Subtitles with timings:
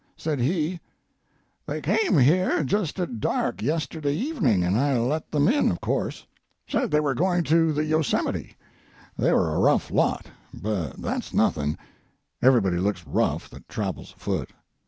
[0.17, 0.79] Said he:
[1.67, 6.25] "They came here just at dark yesterday evening, and I let them in of course.
[6.67, 8.57] Said they were going to the Yosemite.
[9.15, 11.77] They were a rough lot, but that's nothing;
[12.41, 14.49] everybody looks rough that travels afoot.